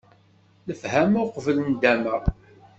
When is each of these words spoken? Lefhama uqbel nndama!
Lefhama 0.67 1.19
uqbel 1.27 1.57
nndama! 1.67 2.15